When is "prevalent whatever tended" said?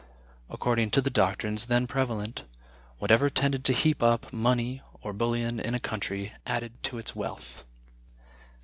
1.85-3.63